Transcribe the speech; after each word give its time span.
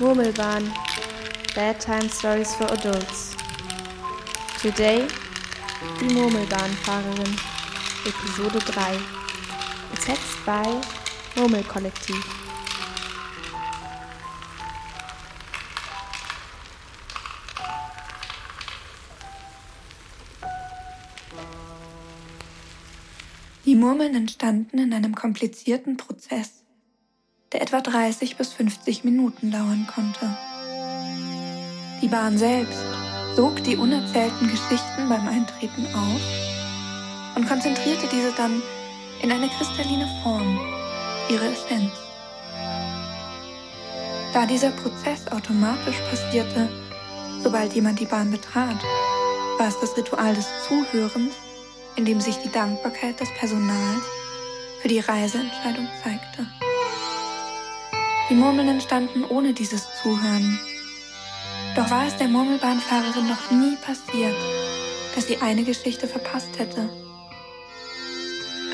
Murmelbahn 0.00 0.72
Bedtime 1.56 2.08
Stories 2.08 2.54
for 2.54 2.70
Adults. 2.70 3.34
Today, 4.62 5.08
die 6.00 6.14
Murmelbahnfahrerin, 6.14 7.36
Episode 8.06 8.60
3. 8.60 8.96
Gesetzt 9.96 10.46
bei 10.46 10.62
Murmelkollektiv. 11.34 12.16
Die 23.64 23.74
Murmeln 23.74 24.14
entstanden 24.14 24.78
in 24.78 24.94
einem 24.94 25.16
komplizierten 25.16 25.96
Prozess, 25.96 26.57
der 27.52 27.62
etwa 27.62 27.80
30 27.80 28.36
bis 28.36 28.52
50 28.52 29.04
Minuten 29.04 29.50
dauern 29.50 29.86
konnte. 29.92 30.36
Die 32.02 32.08
Bahn 32.08 32.36
selbst 32.36 32.78
sog 33.34 33.62
die 33.64 33.76
unerzählten 33.76 34.48
Geschichten 34.48 35.08
beim 35.08 35.26
Eintreten 35.26 35.86
auf 35.94 37.36
und 37.36 37.48
konzentrierte 37.48 38.06
diese 38.08 38.32
dann 38.32 38.62
in 39.22 39.32
eine 39.32 39.48
kristalline 39.48 40.08
Form, 40.22 40.60
ihre 41.28 41.46
Essenz. 41.46 41.92
Da 44.32 44.46
dieser 44.46 44.70
Prozess 44.70 45.26
automatisch 45.32 45.96
passierte, 46.10 46.68
sobald 47.42 47.72
jemand 47.72 47.98
die 47.98 48.06
Bahn 48.06 48.30
betrat, 48.30 48.76
war 49.58 49.68
es 49.68 49.80
das 49.80 49.96
Ritual 49.96 50.34
des 50.34 50.46
Zuhörens, 50.68 51.34
in 51.96 52.04
dem 52.04 52.20
sich 52.20 52.36
die 52.36 52.52
Dankbarkeit 52.52 53.18
des 53.18 53.32
Personals 53.34 54.04
für 54.80 54.88
die 54.88 55.00
Reiseentscheidung 55.00 55.88
zeigte. 56.02 56.46
Die 58.28 58.34
Murmeln 58.34 58.68
entstanden 58.68 59.24
ohne 59.24 59.54
dieses 59.54 59.86
Zuhören. 60.02 60.60
Doch 61.74 61.90
war 61.90 62.06
es 62.06 62.16
der 62.16 62.28
Murmelbahnfahrerin 62.28 63.26
noch 63.26 63.50
nie 63.50 63.74
passiert, 63.76 64.36
dass 65.14 65.26
sie 65.26 65.38
eine 65.38 65.62
Geschichte 65.62 66.06
verpasst 66.06 66.58
hätte. 66.58 66.90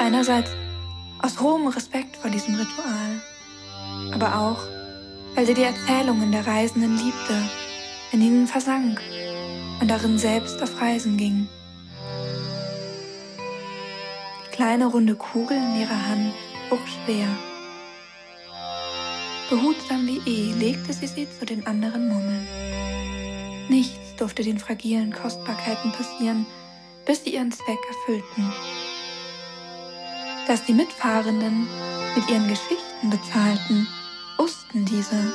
Einerseits 0.01 0.51
aus 1.23 1.39
hohem 1.39 1.69
Respekt 1.69 2.17
vor 2.17 2.31
diesem 2.31 2.57
Ritual, 2.57 3.23
aber 4.13 4.41
auch, 4.41 4.59
weil 5.37 5.47
sie 5.47 5.55
die 5.55 5.63
Erzählungen 5.63 6.33
der 6.33 6.45
Reisenden 6.45 6.97
liebte, 6.97 7.49
in 8.11 8.23
ihnen 8.23 8.47
versank 8.49 9.01
und 9.81 9.89
darin 9.89 10.19
selbst 10.19 10.61
auf 10.65 10.81
Reisen 10.81 11.17
ging. 11.17 11.49
Die 14.47 14.57
kleine 14.57 14.87
runde 14.87 15.15
Kugel 15.15 15.57
in 15.57 15.81
ihrer 15.81 16.09
Hand 16.09 16.35
wog 16.71 16.81
schwer 16.89 17.29
Behutsam 19.51 20.07
wie 20.07 20.23
eh 20.27 20.53
legte 20.55 20.93
sie 20.93 21.07
sie 21.07 21.29
zu 21.39 21.45
den 21.45 21.67
anderen 21.67 22.09
Murmeln. 22.09 22.49
Nichts 23.69 24.17
durfte 24.17 24.43
den 24.43 24.59
fragilen 24.59 25.13
Kostbarkeiten 25.13 25.93
passieren, 25.93 26.47
bis 27.05 27.25
sie 27.25 27.35
ihren 27.35 27.53
Zweck 27.53 27.79
erfüllten. 27.89 28.53
Dass 30.47 30.65
die 30.65 30.73
Mitfahrenden 30.73 31.67
mit 32.15 32.31
ihren 32.31 32.49
Geschichten 32.49 33.11
bezahlten, 33.11 33.87
wussten 34.39 34.85
diese. 34.87 35.33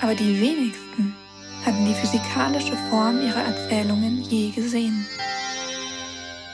Aber 0.00 0.14
die 0.14 0.40
wenigsten 0.40 1.14
hatten 1.64 1.86
die 1.86 1.94
physikalische 1.94 2.76
Form 2.90 3.22
ihrer 3.22 3.44
Erzählungen 3.44 4.22
je 4.22 4.50
gesehen. 4.50 5.06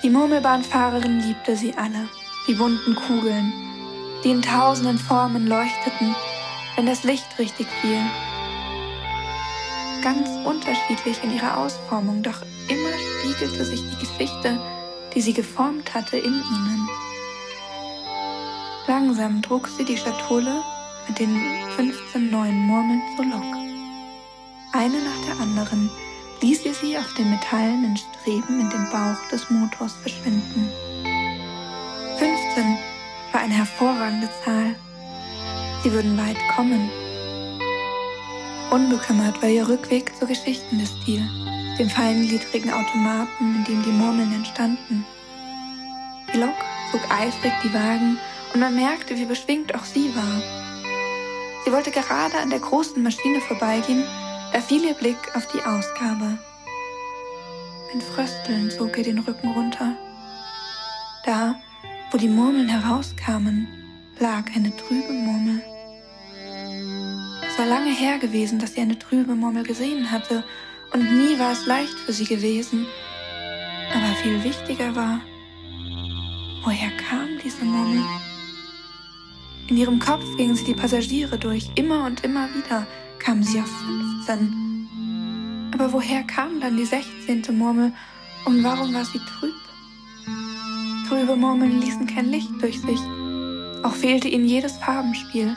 Die 0.03 0.11
Murmelbahnfahrerin 0.11 1.21
liebte 1.21 1.57
sie 1.57 1.75
alle, 1.75 2.09
die 2.47 2.55
bunten 2.55 2.95
Kugeln, 2.95 3.53
die 4.25 4.31
in 4.31 4.43
tausenden 4.43 4.99
Formen 4.99 5.47
leuchteten, 5.47 6.15
wenn 6.77 6.87
das 6.87 7.05
Licht 7.05 7.27
richtig 7.39 7.67
fiel. 7.81 8.01
Ganz 10.03 10.29
unterschiedlich 10.45 11.23
in 11.23 11.35
ihrer 11.35 11.59
Ausformung, 11.59 12.23
doch 12.23 12.41
immer 12.69 12.91
spiegelte 13.21 13.65
sich 13.65 13.81
die 13.81 14.07
Geschichte, 14.07 14.61
die 15.15 15.21
sie 15.21 15.33
geformt 15.33 15.95
hatte, 15.95 16.17
in 16.17 16.35
ihnen. 16.35 16.89
Langsam 18.87 19.43
trug 19.43 19.69
sie 19.69 19.85
die 19.85 19.97
Schatulle 19.97 20.63
mit 21.09 21.19
den 21.19 21.37
15 21.77 22.31
neuen 22.31 22.67
Murmeln 22.67 23.03
zur 23.17 23.27
Lok. 23.27 23.55
Eine 24.73 24.99
nach 24.99 25.27
der 25.27 25.41
anderen 25.41 25.91
ließ 26.41 26.63
sie 26.63 26.73
sie 26.73 26.97
auf 26.97 27.13
den 27.15 27.31
metallenen 27.31 27.97
Streben 27.97 28.61
in 28.61 28.71
den 28.71 28.89
Bauch 28.91 29.29
des 29.31 29.51
Motors 29.51 29.95
verschwinden. 29.95 30.71
15 33.39 33.41
war 33.41 33.43
eine 33.43 33.55
hervorragende 33.55 34.29
Zahl. 34.45 34.75
Sie 35.83 35.93
würden 35.93 36.19
weit 36.19 36.37
kommen. 36.55 36.91
Unbekümmert 38.71 39.41
war 39.41 39.49
ihr 39.49 39.69
Rückweg 39.69 40.13
zur 40.19 40.29
Geschichtendestil, 40.29 41.23
dem 41.79 41.89
feingliedrigen 41.89 42.71
Automaten, 42.73 43.57
in 43.57 43.65
dem 43.65 43.83
die 43.83 43.91
Murmeln 43.91 44.35
entstanden. 44.35 45.07
Die 46.33 46.39
Lok 46.39 46.55
zog 46.91 47.01
eifrig 47.11 47.53
die 47.65 47.73
Wagen 47.73 48.19
und 48.53 48.61
man 48.61 48.75
merkte, 48.75 49.17
wie 49.17 49.25
beschwingt 49.25 49.75
auch 49.75 49.85
sie 49.85 50.15
war. 50.15 50.43
Sie 51.65 51.73
wollte 51.73 51.91
gerade 51.91 52.39
an 52.39 52.51
der 52.51 52.61
großen 52.61 53.03
Maschine 53.03 53.41
vorbeigehen, 53.41 54.05
da 54.53 54.61
fiel 54.61 54.85
ihr 54.85 54.95
Blick 54.95 55.19
auf 55.35 55.47
die 55.47 55.63
Ausgabe. 55.63 56.39
Ein 57.93 58.01
Frösteln 58.01 58.71
zog 58.71 58.99
ihr 58.99 59.05
den 59.05 59.19
Rücken 59.21 59.53
runter. 59.53 59.95
Da 61.25 61.57
wo 62.11 62.19
die 62.19 62.29
Murmeln 62.29 62.69
herauskamen, 62.69 63.69
lag 64.19 64.45
eine 64.55 64.75
trübe 64.77 65.13
Murmel. 65.13 65.63
Es 67.47 67.59
war 67.59 67.67
lange 67.67 67.91
her 67.91 68.19
gewesen, 68.19 68.59
dass 68.59 68.75
sie 68.75 68.81
eine 68.81 68.99
trübe 68.99 69.35
Murmel 69.35 69.65
gesehen 69.65 70.11
hatte, 70.11 70.45
und 70.93 71.03
nie 71.03 71.39
war 71.39 71.53
es 71.53 71.67
leicht 71.67 71.99
für 72.07 72.13
sie 72.15 72.25
gewesen. 72.25 72.87
Aber 73.95 74.15
viel 74.23 74.43
wichtiger 74.43 74.97
war, 74.97 75.21
woher 76.65 76.91
kam 76.97 77.29
diese 77.45 77.65
Murmel? 77.65 78.03
In 79.69 79.77
ihrem 79.77 79.99
Kopf 79.99 80.25
gingen 80.39 80.57
sie 80.57 80.65
die 80.65 80.75
Passagiere 80.75 81.37
durch, 81.37 81.71
immer 81.75 82.07
und 82.07 82.25
immer 82.25 82.49
wieder 82.55 82.87
kamen 83.19 83.43
sie 83.43 83.61
auf 83.61 83.71
15. 84.27 85.71
Aber 85.75 85.93
woher 85.93 86.23
kam 86.23 86.59
dann 86.61 86.79
die 86.79 86.87
16. 86.87 87.45
Murmel 87.57 87.93
und 88.47 88.65
warum 88.65 88.95
war 88.95 89.05
sie 89.05 89.19
trüb? 89.19 89.53
Trübe 91.09 91.37
Murmeln 91.37 91.81
ließen 91.81 92.07
kein 92.07 92.27
Licht 92.27 92.51
durch 92.61 92.83
sich. 92.83 93.01
Auch 93.83 93.95
fehlte 93.95 94.29
ihnen 94.29 94.45
jedes 94.45 94.77
Farbenspiel. 94.77 95.57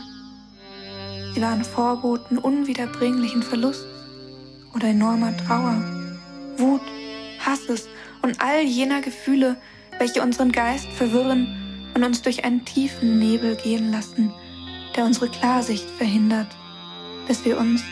Sie 1.34 1.42
waren 1.42 1.66
Vorboten 1.66 2.38
unwiederbringlichen 2.38 3.44
Verlusts 3.44 3.86
oder 4.74 4.88
enormer 4.88 5.36
Trauer, 5.36 5.84
Wut, 6.56 6.82
Hasses 7.46 7.90
und 8.22 8.42
all 8.42 8.62
jener 8.62 9.02
Gefühle, 9.02 9.58
welche 10.00 10.22
unseren 10.22 10.54
Geist 10.54 10.88
verwirren 10.88 11.92
und 11.96 12.06
uns 12.06 12.22
durch 12.22 12.46
einen 12.46 12.64
tiefen 12.64 13.20
Nebel 13.20 13.58
gehen 13.58 13.92
lassen, 13.92 14.32
der 14.96 15.04
unsere 15.04 15.28
Klarsicht 15.28 15.90
verhindert, 15.98 16.48
bis 17.28 17.44
wir 17.44 17.58
uns 17.58 17.84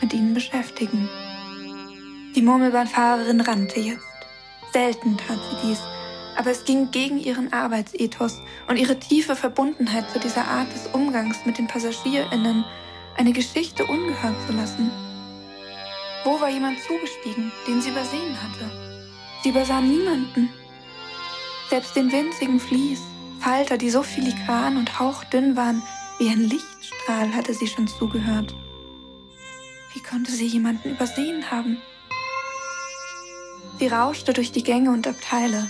mit 0.00 0.12
ihnen 0.12 0.34
beschäftigen. 0.34 1.08
Die 2.34 2.42
Murmelbahnfahrerin 2.42 3.40
rannte 3.40 3.78
jetzt. 3.78 4.02
Selten 4.72 5.16
tat 5.16 5.38
sie 5.48 5.68
dies, 5.68 5.78
aber 6.38 6.52
es 6.52 6.64
ging 6.64 6.92
gegen 6.92 7.18
ihren 7.18 7.52
Arbeitsethos 7.52 8.40
und 8.68 8.76
ihre 8.76 8.98
tiefe 9.00 9.34
Verbundenheit 9.34 10.08
zu 10.12 10.20
dieser 10.20 10.46
Art 10.46 10.72
des 10.72 10.86
Umgangs 10.92 11.36
mit 11.44 11.58
den 11.58 11.66
PassagierInnen, 11.66 12.64
eine 13.16 13.32
Geschichte 13.32 13.84
ungehört 13.84 14.36
zu 14.46 14.52
lassen. 14.52 14.88
Wo 16.22 16.40
war 16.40 16.48
jemand 16.48 16.78
zugestiegen, 16.80 17.50
den 17.66 17.82
sie 17.82 17.90
übersehen 17.90 18.36
hatte? 18.40 18.70
Sie 19.42 19.48
übersah 19.48 19.80
niemanden. 19.80 20.48
Selbst 21.70 21.96
den 21.96 22.12
winzigen 22.12 22.60
Vlies, 22.60 23.00
Falter, 23.40 23.76
die 23.76 23.90
so 23.90 24.04
filigran 24.04 24.76
und 24.76 25.00
hauchdünn 25.00 25.56
waren, 25.56 25.82
wie 26.20 26.28
ein 26.28 26.48
Lichtstrahl 26.48 27.34
hatte 27.34 27.52
sie 27.52 27.66
schon 27.66 27.88
zugehört. 27.88 28.54
Wie 29.92 30.02
konnte 30.04 30.30
sie 30.30 30.46
jemanden 30.46 30.90
übersehen 30.92 31.50
haben? 31.50 31.78
Sie 33.80 33.88
rauschte 33.88 34.32
durch 34.32 34.52
die 34.52 34.62
Gänge 34.62 34.90
und 34.90 35.08
Abteile, 35.08 35.68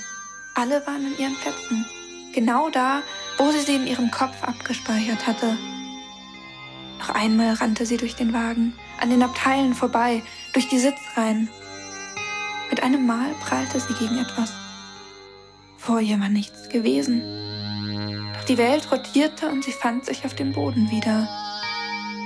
alle 0.58 0.84
waren 0.88 1.06
in 1.06 1.19
ihren 1.19 1.37
Plätzen, 1.37 1.87
genau 2.34 2.69
da, 2.69 3.02
wo 3.37 3.52
sie 3.52 3.60
sie 3.60 3.76
in 3.76 3.87
ihrem 3.87 4.10
Kopf 4.10 4.43
abgespeichert 4.43 5.25
hatte. 5.25 5.56
Noch 6.99 7.10
einmal 7.10 7.55
rannte 7.55 7.87
sie 7.87 7.96
durch 7.96 8.16
den 8.16 8.32
Wagen, 8.32 8.75
an 9.00 9.10
den 9.10 9.22
Abteilen 9.22 9.72
vorbei, 9.72 10.20
durch 10.52 10.69
die 10.69 10.81
Sitzreihen. 10.81 11.49
Mit 12.70 12.82
einem 12.82 13.06
Mal 13.06 13.34
prallte 13.40 13.78
sie 13.78 13.94
gegen 13.94 14.19
etwas. 14.19 14.52
Vor 15.76 16.00
ihr 16.00 16.19
war 16.19 16.28
nichts 16.28 16.69
gewesen. 16.69 17.22
Doch 18.34 18.44
die 18.44 18.58
Welt 18.58 18.90
rotierte 18.90 19.49
und 19.49 19.62
sie 19.62 19.72
fand 19.72 20.06
sich 20.06 20.25
auf 20.25 20.34
dem 20.34 20.52
Boden 20.52 20.90
wieder. 20.90 21.28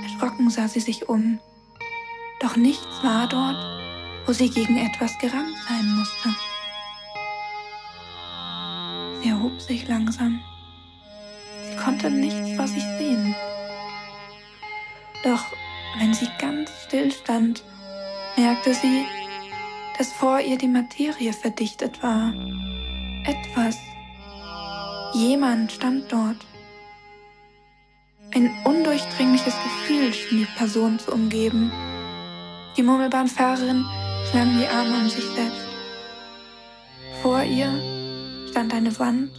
Erschrocken 0.01 0.49
sah 0.49 0.67
sie 0.67 0.79
sich 0.79 1.07
um. 1.07 1.39
Doch 2.39 2.55
nichts 2.55 3.03
war 3.03 3.27
dort, 3.27 3.63
wo 4.25 4.33
sie 4.33 4.49
gegen 4.49 4.77
etwas 4.77 5.19
gerannt 5.19 5.55
sein 5.69 5.87
musste. 5.95 6.29
Erhob 9.23 9.61
sich 9.61 9.87
langsam. 9.87 10.41
Sie 11.69 11.75
konnte 11.77 12.09
nichts 12.09 12.51
vor 12.55 12.67
sich 12.67 12.83
sehen. 12.83 13.35
Doch 15.23 15.45
Wenn 15.99 16.13
sie 16.13 16.27
ganz 16.39 16.71
still 16.85 17.11
stand, 17.11 17.63
merkte 18.35 18.73
sie, 18.73 19.05
dass 19.97 20.11
vor 20.11 20.39
ihr 20.39 20.57
die 20.57 20.67
Materie 20.67 21.33
verdichtet 21.33 22.01
war. 22.01 22.33
Etwas, 23.25 23.77
jemand 25.13 25.71
stand 25.71 26.11
dort. 26.11 26.37
Ein 28.33 28.51
undurchdringliches 28.65 29.53
Gefühl 29.63 30.11
schien 30.13 30.39
die 30.39 30.57
Person 30.57 30.97
zu 30.97 31.11
umgeben. 31.11 31.71
Die 32.75 32.81
Murmelbahnfahrerin 32.81 33.85
schlang 34.31 34.57
die 34.57 34.67
Arme 34.67 34.95
um 34.97 35.09
sich 35.09 35.25
selbst. 35.25 35.67
Vor 37.21 37.43
ihr 37.43 37.71
stand 38.53 38.71
eine 38.71 38.99
Wand 38.99 39.31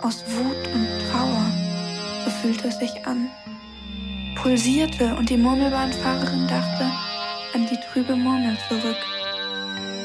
aus 0.00 0.24
Wut 0.26 0.74
und 0.74 0.88
Trauer. 1.08 1.46
So 2.24 2.30
fühlte 2.30 2.66
es 2.66 2.80
sich 2.80 3.06
an. 3.06 3.30
Pulsierte 4.34 5.14
und 5.14 5.30
die 5.30 5.36
Murmelbahnfahrerin 5.36 6.48
dachte 6.48 6.90
an 7.54 7.68
die 7.70 7.78
trübe 7.86 8.16
Murmel 8.16 8.56
zurück. 8.68 8.96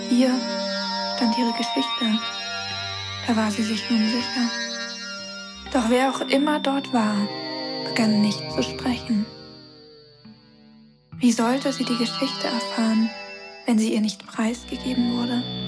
Hier 0.10 0.30
stand 1.16 1.36
ihre 1.40 1.54
Geschichte. 1.54 2.06
Da 3.26 3.36
war 3.36 3.50
sie 3.50 3.64
sich 3.64 3.82
nun 3.90 4.08
sicher. 4.10 4.46
Doch 5.74 5.90
wer 5.90 6.12
auch 6.12 6.22
immer 6.30 6.60
dort 6.60 6.94
war, 6.94 7.16
begann 7.90 8.22
nicht 8.22 8.44
zu 8.52 8.62
sprechen. 8.62 9.26
Wie 11.18 11.32
sollte 11.32 11.74
sie 11.74 11.84
die 11.84 11.98
Geschichte 11.98 12.46
erfahren, 12.46 13.10
wenn 13.66 13.80
sie 13.80 13.96
ihr 13.96 14.02
nicht 14.02 14.24
preisgegeben 14.28 15.18
wurde? 15.18 15.61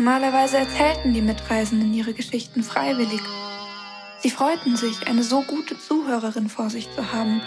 Normalerweise 0.00 0.56
erzählten 0.56 1.12
die 1.12 1.20
Mitreisenden 1.20 1.92
ihre 1.92 2.14
Geschichten 2.14 2.62
freiwillig. 2.62 3.20
Sie 4.20 4.30
freuten 4.30 4.74
sich, 4.74 5.06
eine 5.06 5.22
so 5.22 5.42
gute 5.42 5.78
Zuhörerin 5.78 6.48
vor 6.48 6.70
sich 6.70 6.90
zu 6.94 7.12
haben, 7.12 7.42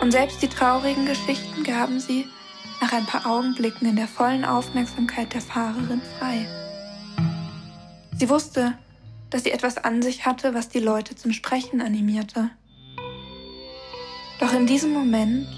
und 0.00 0.12
selbst 0.12 0.40
die 0.40 0.46
traurigen 0.46 1.04
Geschichten 1.04 1.64
gaben 1.64 1.98
sie 1.98 2.28
nach 2.80 2.92
ein 2.92 3.06
paar 3.06 3.26
Augenblicken 3.26 3.88
in 3.88 3.96
der 3.96 4.06
vollen 4.06 4.44
Aufmerksamkeit 4.44 5.34
der 5.34 5.40
Fahrerin 5.40 6.00
frei. 6.20 6.46
Sie 8.16 8.28
wusste, 8.28 8.78
dass 9.30 9.42
sie 9.42 9.50
etwas 9.50 9.76
an 9.76 10.00
sich 10.00 10.24
hatte, 10.24 10.54
was 10.54 10.68
die 10.68 10.78
Leute 10.78 11.16
zum 11.16 11.32
Sprechen 11.32 11.80
animierte. 11.80 12.50
Doch 14.38 14.52
in 14.52 14.68
diesem 14.68 14.92
Moment 14.92 15.48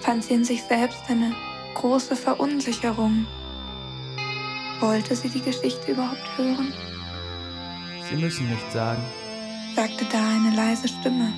fand 0.00 0.24
sie 0.24 0.32
in 0.32 0.44
sich 0.46 0.62
selbst 0.62 1.02
eine 1.10 1.34
große 1.74 2.16
Verunsicherung. 2.16 3.26
Wollte 4.82 5.16
sie 5.16 5.28
die 5.28 5.40
Geschichte 5.40 5.92
überhaupt 5.92 6.36
hören? 6.36 6.74
Sie 8.10 8.16
müssen 8.16 8.50
nichts 8.50 8.72
sagen, 8.72 9.02
sagte 9.74 10.04
da 10.12 10.18
eine 10.18 10.54
leise 10.54 10.88
Stimme, 10.88 11.32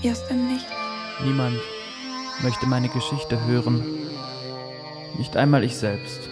wie 0.00 0.10
aus 0.10 0.26
dem 0.28 0.52
Nichts. 0.52 0.70
Niemand 1.24 1.58
möchte 2.42 2.66
meine 2.66 2.88
Geschichte 2.88 3.42
hören. 3.46 3.82
Nicht 5.18 5.36
einmal 5.36 5.64
ich 5.64 5.76
selbst. 5.76 6.28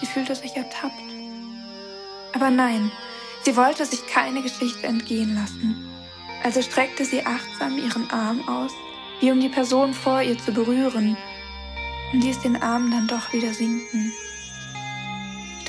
Sie 0.00 0.06
fühlte 0.06 0.34
sich 0.34 0.54
ertappt. 0.56 0.94
Aber 2.34 2.50
nein, 2.50 2.90
Sie 3.42 3.56
wollte 3.56 3.86
sich 3.86 4.06
keine 4.06 4.42
Geschichte 4.42 4.86
entgehen 4.86 5.34
lassen. 5.34 5.88
Also 6.42 6.60
streckte 6.60 7.04
sie 7.04 7.24
achtsam 7.24 7.78
ihren 7.78 8.10
Arm 8.10 8.46
aus, 8.48 8.72
wie 9.20 9.30
um 9.30 9.40
die 9.40 9.48
Person 9.48 9.94
vor 9.94 10.20
ihr 10.22 10.38
zu 10.38 10.52
berühren, 10.52 11.16
und 12.12 12.20
ließ 12.20 12.40
den 12.40 12.60
Arm 12.60 12.90
dann 12.90 13.06
doch 13.06 13.32
wieder 13.32 13.52
sinken. 13.54 14.12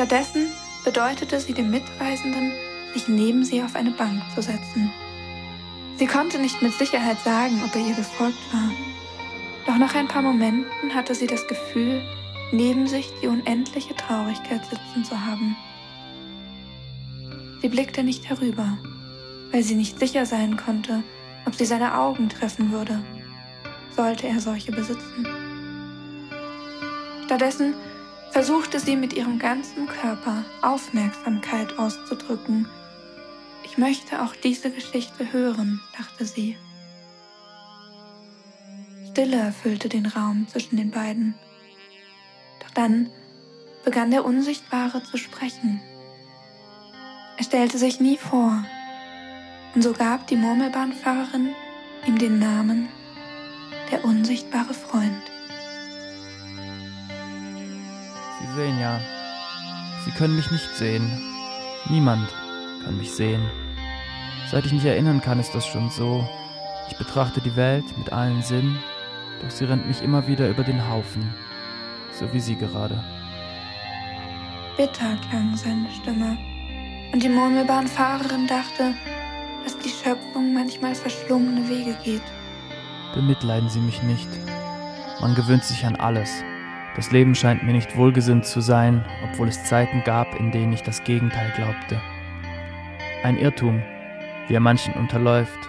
Stattdessen 0.02 0.50
bedeutete 0.84 1.40
sie 1.40 1.54
dem 1.54 1.70
Mitreisenden, 1.70 2.54
sich 2.92 3.08
neben 3.08 3.46
sie 3.46 3.62
auf 3.62 3.76
eine 3.76 3.92
Bank 3.92 4.20
zu 4.34 4.42
setzen. 4.42 4.92
Sie 5.98 6.08
konnte 6.08 6.40
nicht 6.40 6.60
mit 6.64 6.74
Sicherheit 6.74 7.20
sagen, 7.20 7.62
ob 7.64 7.76
er 7.76 7.82
ihr 7.82 7.94
gefolgt 7.94 8.40
war. 8.52 8.72
Doch 9.68 9.78
nach 9.78 9.94
ein 9.94 10.08
paar 10.08 10.24
Momenten 10.24 10.96
hatte 10.96 11.14
sie 11.14 11.28
das 11.28 11.46
Gefühl, 11.46 12.02
neben 12.52 12.88
sich 12.88 13.12
die 13.22 13.28
unendliche 13.28 13.96
Traurigkeit 13.96 14.62
sitzen 14.66 15.06
zu 15.06 15.24
haben. 15.24 15.56
Sie 17.62 17.70
blickte 17.70 18.02
nicht 18.02 18.28
herüber, 18.28 18.80
weil 19.52 19.62
sie 19.62 19.76
nicht 19.76 20.00
sicher 20.00 20.26
sein 20.26 20.58
konnte, 20.58 21.04
ob 21.46 21.54
sie 21.54 21.66
seine 21.66 21.96
Augen 22.00 22.28
treffen 22.28 22.72
würde, 22.72 23.04
sollte 23.96 24.26
er 24.26 24.40
solche 24.40 24.72
besitzen. 24.72 25.28
Stattdessen 27.26 27.76
versuchte 28.32 28.80
sie 28.80 28.96
mit 28.96 29.14
ihrem 29.14 29.40
ganzen 29.40 29.88
Körper 29.88 30.46
Aufmerksamkeit 30.62 31.78
auszudrücken. 31.78 32.68
Ich 33.64 33.78
möchte 33.78 34.22
auch 34.24 34.36
diese 34.36 34.72
Geschichte 34.72 35.32
hören, 35.32 35.82
dachte 35.98 36.26
sie. 36.26 36.58
Stille 39.10 39.38
erfüllte 39.38 39.90
den 39.90 40.06
Raum 40.06 40.48
zwischen 40.48 40.78
den 40.78 40.92
beiden. 40.92 41.36
Doch 42.62 42.72
dann 42.72 43.10
begann 43.84 44.12
der 44.12 44.26
Unsichtbare 44.26 45.04
zu 45.04 45.18
sprechen. 45.18 45.82
Er 47.38 47.44
stellte 47.44 47.78
sich 47.78 48.00
nie 48.00 48.18
vor, 48.18 48.64
und 49.76 49.82
so 49.82 49.94
gab 49.94 50.28
die 50.28 50.36
Murmelbahnfahrerin 50.36 51.54
ihm 52.08 52.18
den 52.18 52.40
Namen 52.40 52.90
der 53.92 54.06
unsichtbare 54.06 54.74
Freund. 54.74 55.31
Sie 58.52 58.58
sehen 58.58 58.80
ja, 58.82 59.00
Sie 60.04 60.12
können 60.12 60.36
mich 60.36 60.52
nicht 60.52 60.76
sehen. 60.76 61.22
Niemand 61.90 62.28
kann 62.84 62.98
mich 62.98 63.12
sehen. 63.12 63.50
Seit 64.50 64.66
ich 64.66 64.74
mich 64.74 64.84
erinnern 64.84 65.22
kann, 65.22 65.40
ist 65.40 65.56
das 65.56 65.66
schon 65.66 65.90
so. 65.90 66.28
Ich 66.90 66.98
betrachte 66.98 67.40
die 67.40 67.56
Welt 67.56 67.86
mit 67.98 68.12
allen 68.12 68.42
Sinnen, 68.42 68.78
doch 69.42 69.50
sie 69.50 69.64
rennt 69.64 69.88
mich 69.88 70.02
immer 70.02 70.28
wieder 70.28 70.50
über 70.50 70.64
den 70.64 70.90
Haufen, 70.90 71.34
so 72.12 72.32
wie 72.34 72.42
Sie 72.42 72.58
gerade. 72.58 73.02
Bitter 74.76 75.16
klang 75.30 75.56
seine 75.56 75.90
Stimme 75.90 76.38
und 77.14 77.24
die 77.24 77.30
Murmelbahnfahrerin 77.30 78.48
dachte, 78.48 78.94
dass 79.64 79.78
die 79.78 79.90
Schöpfung 79.90 80.54
manchmal 80.54 80.94
verschlungene 80.94 81.70
Wege 81.70 81.96
geht. 82.04 82.24
Bemitleiden 83.14 83.70
Sie 83.70 83.80
mich 83.80 84.04
nicht. 84.04 84.30
Man 85.22 85.36
gewöhnt 85.36 85.64
sich 85.64 85.86
an 85.86 85.96
alles. 85.96 86.44
Das 86.96 87.12
Leben 87.12 87.36
scheint 87.36 87.64
mir 87.64 87.74
nicht 87.74 87.96
wohlgesinnt 87.96 88.46
zu 88.46 88.60
sein, 88.60 89.06
obwohl 89.24 89.48
es 89.48 89.64
Zeiten 89.64 90.04
gab, 90.04 90.40
in 90.40 90.52
denen 90.52 90.74
ich 90.74 90.84
das 90.84 91.04
Gegenteil 91.04 91.52
glaubte. 91.56 92.02
Ein 93.24 93.38
Irrtum, 93.38 93.82
wie 94.48 94.56
er 94.56 94.60
manchen 94.60 94.94
unterläuft. 94.94 95.60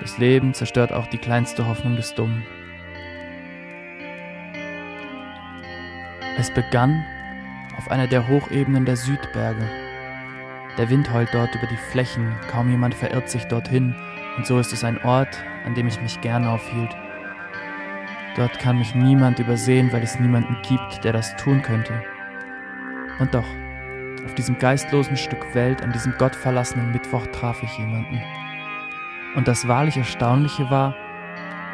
Das 0.00 0.18
Leben 0.18 0.54
zerstört 0.54 0.92
auch 0.92 1.06
die 1.08 1.18
kleinste 1.18 1.66
Hoffnung 1.66 1.96
des 1.96 2.14
Dummen. 2.14 2.44
Es 6.38 6.50
begann 6.50 7.04
auf 7.76 7.90
einer 7.90 8.06
der 8.06 8.28
Hochebenen 8.28 8.84
der 8.84 8.96
Südberge, 8.96 9.68
der 10.76 10.90
Wind 10.90 11.12
heult 11.12 11.32
dort 11.32 11.54
über 11.54 11.68
die 11.68 11.76
Flächen, 11.76 12.34
kaum 12.50 12.68
jemand 12.68 12.94
verirrt 12.94 13.28
sich 13.28 13.44
dorthin, 13.44 13.94
und 14.36 14.44
so 14.44 14.58
ist 14.58 14.72
es 14.72 14.82
ein 14.82 15.02
Ort, 15.04 15.38
an 15.64 15.74
dem 15.76 15.86
ich 15.86 16.00
mich 16.00 16.20
gern 16.20 16.44
aufhielt. 16.44 16.90
Dort 18.36 18.58
kann 18.58 18.78
mich 18.78 18.94
niemand 18.94 19.38
übersehen, 19.38 19.92
weil 19.92 20.02
es 20.02 20.18
niemanden 20.18 20.56
gibt, 20.62 21.04
der 21.04 21.12
das 21.12 21.36
tun 21.36 21.62
könnte. 21.62 22.02
Und 23.20 23.32
doch, 23.32 23.46
auf 24.24 24.34
diesem 24.34 24.58
geistlosen 24.58 25.16
Stück 25.16 25.54
Welt, 25.54 25.82
an 25.82 25.92
diesem 25.92 26.14
gottverlassenen 26.18 26.90
Mittwoch 26.90 27.26
traf 27.28 27.62
ich 27.62 27.78
jemanden. 27.78 28.20
Und 29.36 29.46
das 29.46 29.68
wahrlich 29.68 29.96
Erstaunliche 29.96 30.68
war, 30.70 30.96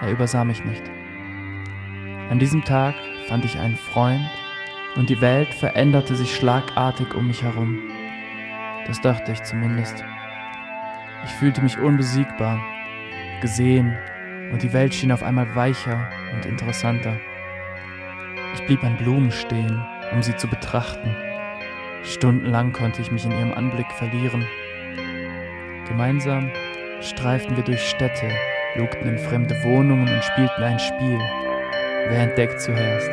er 0.02 0.10
übersah 0.10 0.44
mich 0.44 0.64
nicht. 0.64 0.82
An 2.30 2.38
diesem 2.38 2.64
Tag 2.64 2.94
fand 3.28 3.44
ich 3.44 3.58
einen 3.58 3.76
Freund 3.76 4.28
und 4.96 5.08
die 5.08 5.20
Welt 5.20 5.54
veränderte 5.54 6.14
sich 6.14 6.34
schlagartig 6.34 7.14
um 7.14 7.26
mich 7.26 7.42
herum. 7.42 7.78
Das 8.86 9.00
dachte 9.00 9.32
ich 9.32 9.42
zumindest. 9.42 10.04
Ich 11.24 11.30
fühlte 11.32 11.62
mich 11.62 11.78
unbesiegbar, 11.78 12.60
gesehen 13.40 13.96
und 14.52 14.62
die 14.62 14.72
Welt 14.72 14.94
schien 14.94 15.12
auf 15.12 15.22
einmal 15.22 15.54
weicher 15.54 16.08
und 16.32 16.46
interessanter. 16.46 17.16
Ich 18.54 18.62
blieb 18.66 18.82
an 18.82 18.96
Blumen 18.96 19.30
stehen, 19.30 19.84
um 20.12 20.22
sie 20.22 20.36
zu 20.36 20.48
betrachten. 20.48 21.14
Stundenlang 22.02 22.72
konnte 22.72 23.02
ich 23.02 23.10
mich 23.10 23.24
in 23.24 23.32
ihrem 23.32 23.52
Anblick 23.52 23.90
verlieren. 23.92 24.44
Gemeinsam 25.86 26.50
streiften 27.00 27.56
wir 27.56 27.64
durch 27.64 27.88
Städte, 27.88 28.28
lugten 28.76 29.08
in 29.08 29.18
fremde 29.18 29.54
Wohnungen 29.64 30.08
und 30.08 30.24
spielten 30.24 30.62
ein 30.62 30.78
Spiel. 30.78 31.18
Wer 32.08 32.22
entdeckt 32.22 32.60
zuerst? 32.60 33.10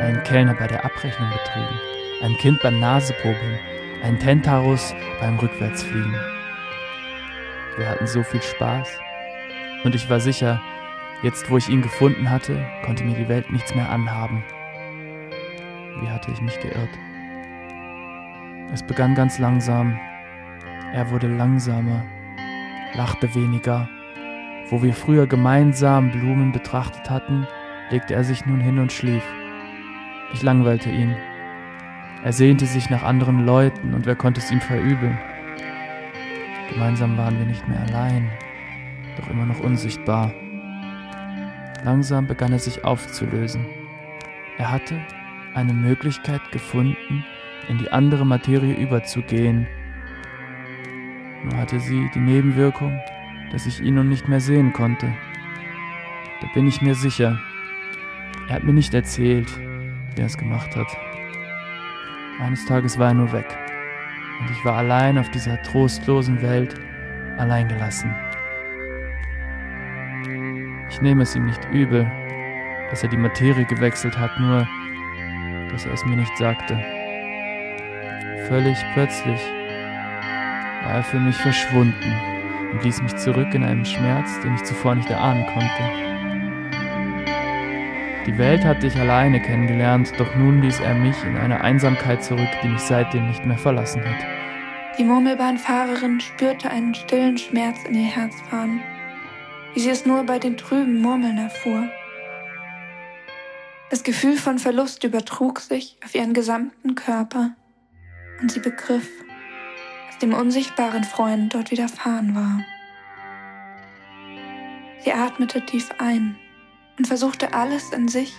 Ein 0.00 0.22
Kellner 0.24 0.54
bei 0.54 0.66
der 0.66 0.84
Abrechnung 0.84 1.28
betrügen, 1.30 1.80
ein 2.22 2.36
Kind 2.38 2.60
beim 2.62 2.80
Nasepobeln, 2.80 3.58
ein 4.02 4.18
Tentarus 4.18 4.94
beim 5.20 5.38
Rückwärtsfliegen. 5.38 6.14
Wir 7.76 7.88
hatten 7.88 8.06
so 8.06 8.22
viel 8.22 8.42
Spaß 8.42 8.98
und 9.84 9.94
ich 9.94 10.08
war 10.08 10.20
sicher, 10.20 10.60
jetzt 11.22 11.50
wo 11.50 11.56
ich 11.56 11.68
ihn 11.68 11.82
gefunden 11.82 12.30
hatte, 12.30 12.64
konnte 12.84 13.04
mir 13.04 13.14
die 13.14 13.28
Welt 13.28 13.50
nichts 13.50 13.74
mehr 13.74 13.90
anhaben. 13.90 14.42
Wie 16.00 16.08
hatte 16.08 16.30
ich 16.30 16.40
mich 16.40 16.58
geirrt? 16.60 16.98
Es 18.72 18.82
begann 18.82 19.14
ganz 19.14 19.38
langsam, 19.38 19.98
er 20.92 21.10
wurde 21.10 21.28
langsamer, 21.28 22.04
lachte 22.94 23.34
weniger, 23.34 23.88
Wo 24.70 24.84
wir 24.84 24.94
früher 24.94 25.26
gemeinsam 25.26 26.12
Blumen 26.12 26.52
betrachtet 26.52 27.10
hatten, 27.10 27.44
legte 27.90 28.14
er 28.14 28.22
sich 28.22 28.46
nun 28.46 28.60
hin 28.60 28.78
und 28.78 28.92
schlief. 28.92 29.24
Ich 30.32 30.44
langweilte 30.44 30.90
ihn. 30.90 31.16
Er 32.22 32.32
sehnte 32.32 32.66
sich 32.66 32.88
nach 32.88 33.02
anderen 33.02 33.44
Leuten 33.44 33.94
und 33.94 34.06
wer 34.06 34.14
konnte 34.14 34.40
es 34.40 34.52
ihm 34.52 34.60
verübeln? 34.60 35.18
Gemeinsam 36.72 37.18
waren 37.18 37.36
wir 37.36 37.46
nicht 37.46 37.66
mehr 37.66 37.80
allein, 37.80 38.30
doch 39.16 39.28
immer 39.28 39.44
noch 39.44 39.58
unsichtbar. 39.58 40.32
Langsam 41.84 42.26
begann 42.26 42.52
er 42.52 42.58
sich 42.58 42.84
aufzulösen. 42.84 43.64
Er 44.58 44.70
hatte 44.70 45.00
eine 45.54 45.72
Möglichkeit 45.72 46.40
gefunden, 46.52 47.24
in 47.68 47.78
die 47.78 47.90
andere 47.90 48.26
Materie 48.26 48.74
überzugehen. 48.74 49.66
Nur 51.44 51.56
hatte 51.56 51.80
sie 51.80 52.10
die 52.14 52.20
Nebenwirkung, 52.20 53.00
dass 53.52 53.66
ich 53.66 53.80
ihn 53.80 53.94
nun 53.94 54.08
nicht 54.08 54.28
mehr 54.28 54.40
sehen 54.40 54.72
konnte. 54.72 55.12
Da 56.40 56.46
bin 56.54 56.66
ich 56.66 56.82
mir 56.82 56.94
sicher. 56.94 57.38
Er 58.48 58.56
hat 58.56 58.64
mir 58.64 58.74
nicht 58.74 58.92
erzählt, 58.92 59.48
wie 60.14 60.20
er 60.20 60.26
es 60.26 60.36
gemacht 60.36 60.76
hat. 60.76 60.88
Eines 62.40 62.64
Tages 62.66 62.98
war 62.98 63.08
er 63.08 63.14
nur 63.14 63.32
weg 63.32 63.56
und 64.40 64.50
ich 64.50 64.64
war 64.64 64.78
allein 64.78 65.18
auf 65.18 65.30
dieser 65.30 65.62
trostlosen 65.62 66.40
Welt, 66.42 66.74
alleingelassen. 67.36 68.14
Ich 70.90 71.00
nehme 71.00 71.22
es 71.22 71.36
ihm 71.36 71.46
nicht 71.46 71.64
übel, 71.72 72.10
dass 72.90 73.02
er 73.02 73.08
die 73.08 73.16
Materie 73.16 73.64
gewechselt 73.64 74.18
hat, 74.18 74.38
nur 74.40 74.66
dass 75.70 75.86
er 75.86 75.92
es 75.92 76.04
mir 76.04 76.16
nicht 76.16 76.36
sagte. 76.36 76.76
Völlig 78.48 78.76
plötzlich 78.92 79.40
war 80.82 80.94
er 80.94 81.04
für 81.04 81.20
mich 81.20 81.36
verschwunden 81.36 82.12
und 82.72 82.82
ließ 82.82 83.02
mich 83.02 83.16
zurück 83.16 83.54
in 83.54 83.62
einem 83.62 83.84
Schmerz, 83.84 84.40
den 84.40 84.54
ich 84.54 84.64
zuvor 84.64 84.96
nicht 84.96 85.08
erahnen 85.08 85.46
konnte. 85.46 86.10
Die 88.26 88.36
Welt 88.36 88.64
hatte 88.64 88.88
ich 88.88 88.98
alleine 88.98 89.40
kennengelernt, 89.40 90.12
doch 90.18 90.34
nun 90.34 90.60
ließ 90.60 90.80
er 90.80 90.94
mich 90.94 91.16
in 91.24 91.36
eine 91.36 91.60
Einsamkeit 91.62 92.22
zurück, 92.22 92.48
die 92.62 92.68
mich 92.68 92.82
seitdem 92.82 93.28
nicht 93.28 93.46
mehr 93.46 93.58
verlassen 93.58 94.02
hat. 94.04 94.26
Die 94.98 95.04
Murmelbahnfahrerin 95.04 96.20
spürte 96.20 96.68
einen 96.68 96.94
stillen 96.94 97.38
Schmerz 97.38 97.84
in 97.84 97.94
ihr 97.94 98.10
Herz 98.10 98.34
fahren, 98.50 98.80
wie 99.74 99.80
sie 99.80 99.90
es 99.90 100.06
nur 100.06 100.24
bei 100.24 100.38
den 100.38 100.56
trüben 100.56 101.00
Murmeln 101.00 101.38
erfuhr. 101.38 101.88
Das 103.90 104.02
Gefühl 104.04 104.36
von 104.36 104.58
Verlust 104.58 105.02
übertrug 105.04 105.60
sich 105.60 105.96
auf 106.04 106.14
ihren 106.14 106.32
gesamten 106.32 106.94
Körper 106.94 107.56
und 108.40 108.50
sie 108.52 108.60
begriff, 108.60 109.08
was 110.08 110.18
dem 110.18 110.32
unsichtbaren 110.32 111.04
Freund 111.04 111.54
dort 111.54 111.70
widerfahren 111.70 112.34
war. 112.34 112.64
Sie 115.02 115.12
atmete 115.12 115.64
tief 115.64 115.90
ein 115.98 116.36
und 116.98 117.06
versuchte 117.06 117.52
alles 117.54 117.92
in 117.92 118.08
sich 118.08 118.32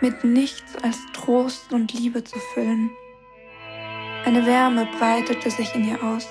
mit 0.00 0.22
nichts 0.22 0.76
als 0.76 0.98
Trost 1.12 1.72
und 1.72 1.92
Liebe 1.92 2.22
zu 2.22 2.38
füllen. 2.52 2.90
Eine 4.24 4.46
Wärme 4.46 4.86
breitete 4.98 5.50
sich 5.50 5.74
in 5.74 5.88
ihr 5.88 6.02
aus. 6.02 6.28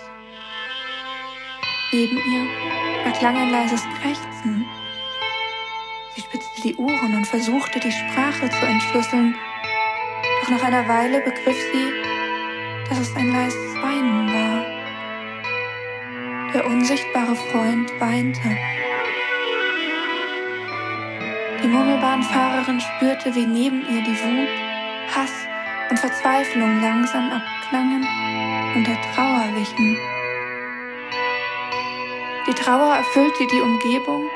Neben 1.94 2.18
ihr 2.18 2.48
erklang 3.06 3.38
ein 3.38 3.52
leises 3.52 3.84
Krächzen. 4.02 4.66
Sie 6.16 6.22
spitzte 6.22 6.62
die 6.64 6.76
Ohren 6.78 7.16
und 7.16 7.28
versuchte, 7.28 7.80
die 7.80 7.92
Sprache 7.92 8.50
zu 8.50 8.66
entschlüsseln. 8.66 9.36
Doch 10.42 10.50
nach 10.50 10.64
einer 10.64 10.88
Weile 10.88 11.22
begriff 11.22 11.56
sie, 11.72 11.92
dass 12.90 12.98
es 12.98 13.16
ein 13.16 13.32
leises 13.32 13.76
Weinen 13.76 14.34
war. 14.34 14.66
Der 16.56 16.66
unsichtbare 16.66 17.36
Freund 17.36 17.92
weinte. 18.00 18.58
Die 21.62 21.68
Murmelbahnfahrerin 21.68 22.82
spürte, 22.82 23.36
wie 23.36 23.46
neben 23.46 23.82
ihr 23.82 24.02
die 24.02 24.20
Wut, 24.20 24.50
Hass 25.16 25.46
und 25.92 26.00
Verzweiflung 26.00 26.82
langsam 26.82 27.32
abklangen 27.32 28.08
und 28.76 28.88
der 28.88 29.00
Trauer 29.14 29.56
wichen. 29.56 29.96
Die 32.46 32.54
Trauer 32.54 32.96
erfüllte 32.96 33.48
die 33.48 33.62
Umgebung 33.62 34.30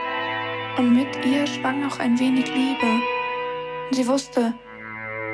und 0.78 0.96
mit 0.96 1.26
ihr 1.26 1.46
schwang 1.46 1.84
auch 1.86 2.00
ein 2.00 2.18
wenig 2.18 2.48
Liebe. 2.56 2.88
Und 3.90 3.94
sie 3.94 4.08
wusste, 4.08 4.54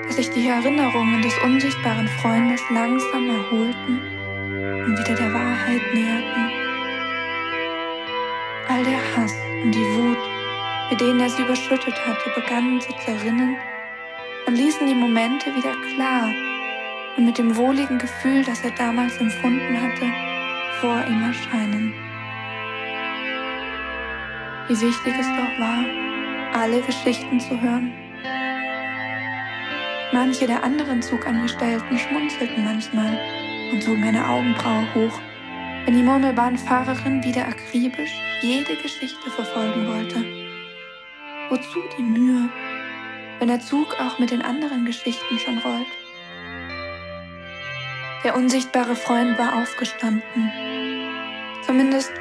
dass 0.08 0.16
sich 0.16 0.32
die 0.32 0.48
Erinnerungen 0.48 1.22
des 1.22 1.38
unsichtbaren 1.44 2.08
Freundes 2.08 2.62
langsam 2.72 3.30
erholten 3.30 4.02
und 4.86 4.98
wieder 4.98 5.14
der 5.14 5.32
Wahrheit 5.32 5.82
näherten. 5.94 6.52
All 8.68 8.84
der 8.84 9.00
Hass 9.16 9.36
und 9.64 9.72
die 9.72 9.96
Wut, 9.96 10.18
mit 10.90 11.00
denen 11.00 11.20
er 11.20 11.30
sie 11.30 11.44
überschüttet 11.44 11.96
hatte, 12.08 12.32
begannen 12.34 12.82
zu 12.82 12.92
zerrinnen 13.06 13.56
und 14.48 14.56
ließen 14.56 14.88
die 14.88 14.96
Momente 14.96 15.56
wieder 15.56 15.76
klar 15.94 16.28
und 17.18 17.26
mit 17.26 17.38
dem 17.38 17.56
wohligen 17.56 18.00
Gefühl, 18.00 18.44
das 18.44 18.64
er 18.64 18.72
damals 18.72 19.16
empfunden 19.20 19.80
hatte, 19.80 20.12
vor 20.82 21.06
ihm 21.08 21.22
erscheinen. 21.22 22.13
Wie 24.68 24.80
wichtig 24.80 25.14
es 25.20 25.28
doch 25.28 25.60
war, 25.60 25.84
alle 26.54 26.82
Geschichten 26.82 27.38
zu 27.40 27.60
hören. 27.60 27.94
Manche 30.14 30.48
der 30.48 30.64
anderen 30.64 31.02
Zugangestellten 31.02 31.98
schmunzelten 31.98 32.64
manchmal 32.64 33.20
und 33.72 33.84
zogen 33.84 34.04
eine 34.04 34.26
Augenbraue 34.26 34.88
hoch, 34.96 35.20
wenn 35.84 35.96
die 35.96 36.04
Murmelbahnfahrerin 36.04 37.24
wieder 37.24 37.46
akribisch 37.46 38.14
jede 38.42 38.76
Geschichte 38.78 39.30
verfolgen 39.32 39.86
wollte. 39.88 40.24
Wozu 41.50 41.80
die 41.98 42.04
Mühe, 42.04 42.48
wenn 43.40 43.50
der 43.50 43.60
Zug 43.60 44.00
auch 44.00 44.18
mit 44.18 44.32
den 44.32 44.44
anderen 44.44 44.86
Geschichten 44.86 45.40
schon 45.40 45.58
rollt? 45.58 45.88
Der 48.24 48.38
unsichtbare 48.38 48.96
Freund 48.96 49.38
war 49.38 49.62
aufgestanden. 49.62 50.52
Zumindest 51.66 52.14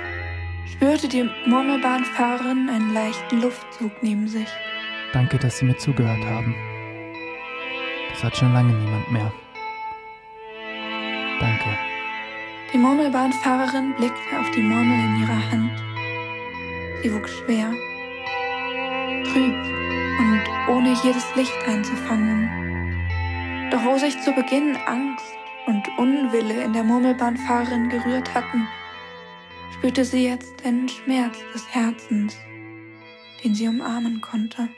spürte 0.70 1.08
die 1.08 1.28
Murmelbahnfahrerin 1.46 2.68
einen 2.68 2.92
leichten 2.92 3.40
Luftzug 3.40 3.92
neben 4.02 4.28
sich. 4.28 4.48
Danke, 5.12 5.38
dass 5.38 5.58
Sie 5.58 5.64
mir 5.64 5.76
zugehört 5.76 6.24
haben. 6.24 6.54
Das 8.10 8.24
hat 8.24 8.36
schon 8.36 8.52
lange 8.52 8.72
niemand 8.72 9.10
mehr. 9.10 9.32
Danke. 11.40 11.78
Die 12.72 12.78
Murmelbahnfahrerin 12.78 13.94
blickte 13.96 14.38
auf 14.40 14.50
die 14.52 14.62
Murmel 14.62 14.98
in 14.98 15.20
ihrer 15.22 15.50
Hand. 15.50 15.82
Sie 17.02 17.12
wog 17.12 17.28
schwer, 17.28 17.70
trüb 19.24 19.54
und 20.18 20.42
ohne 20.68 20.94
jedes 21.02 21.34
Licht 21.34 21.56
einzufangen. 21.66 22.48
Doch 23.70 23.84
wo 23.84 23.98
sich 23.98 24.18
zu 24.20 24.32
Beginn 24.32 24.76
Angst 24.86 25.34
und 25.66 25.82
Unwille 25.98 26.62
in 26.62 26.72
der 26.72 26.84
Murmelbahnfahrerin 26.84 27.88
gerührt 27.88 28.32
hatten, 28.34 28.66
spürte 29.72 30.04
sie 30.04 30.28
jetzt 30.28 30.64
einen 30.64 30.88
Schmerz 30.88 31.36
des 31.54 31.66
Herzens, 31.68 32.36
den 33.42 33.54
sie 33.54 33.68
umarmen 33.68 34.20
konnte. 34.20 34.68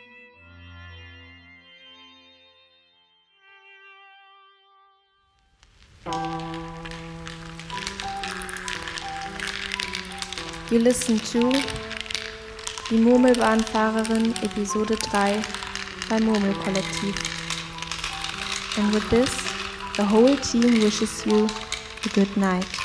You 10.70 10.78
listen 10.78 11.20
to 11.32 11.52
Die 12.90 12.96
Murmelbahnfahrerin 12.96 14.34
Episode 14.42 14.96
3 14.96 15.42
beim 16.08 16.24
Murmelkollektiv. 16.24 17.14
And 18.76 18.92
with 18.92 19.08
this, 19.08 19.30
the 19.96 20.04
whole 20.04 20.36
team 20.36 20.82
wishes 20.82 21.24
you 21.24 21.46
a 22.04 22.08
good 22.14 22.36
night. 22.36 22.83